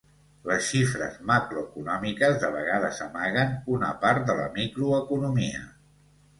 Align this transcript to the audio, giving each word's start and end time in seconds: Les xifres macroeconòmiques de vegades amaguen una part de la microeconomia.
Les 0.51 0.69
xifres 0.69 1.19
macroeconòmiques 1.31 2.41
de 2.45 2.51
vegades 2.57 3.03
amaguen 3.09 3.55
una 3.77 3.93
part 4.07 4.27
de 4.33 4.39
la 4.43 4.51
microeconomia. 4.59 5.65